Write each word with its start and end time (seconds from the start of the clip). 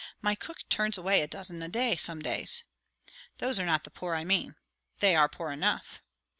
My 0.19 0.33
cook 0.33 0.67
turns 0.67 0.97
away 0.97 1.21
a 1.21 1.27
dozen 1.27 1.61
a 1.61 1.69
day, 1.69 1.95
some 1.95 2.23
days." 2.23 2.63
"Those 3.37 3.59
are 3.59 3.67
not 3.67 3.83
the 3.83 3.91
poor 3.91 4.15
I 4.15 4.23
mean." 4.23 4.55
"They 4.99 5.15
are 5.15 5.29
poor 5.29 5.51
enough." 5.51 6.01